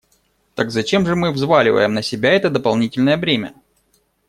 [0.55, 3.53] Так зачем же мы взваливаем на себя это дополнительное бремя?